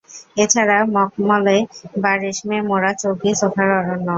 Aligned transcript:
এ 0.37 0.45
ছাড়া 0.53 0.77
মকমলে 0.95 1.57
বা 2.01 2.11
রেশমে 2.21 2.57
মোড়া 2.69 2.91
চৌকি-সোফার 3.01 3.67
অরণ্য। 3.77 4.07